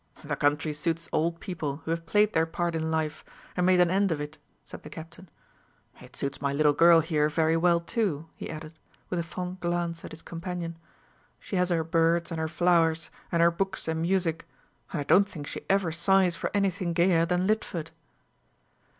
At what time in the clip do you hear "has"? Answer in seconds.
11.55-11.69